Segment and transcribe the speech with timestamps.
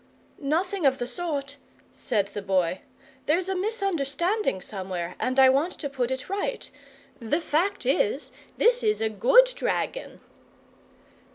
[0.39, 1.57] "Nothing of the sort,"
[1.91, 2.81] said the Boy.
[3.27, 6.67] "There's a misunderstanding somewhere, and I want to put it right.
[7.19, 10.19] The fact is, this is a GOOD dragon."